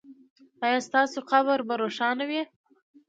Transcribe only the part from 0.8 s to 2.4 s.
ستاسو قبر به روښانه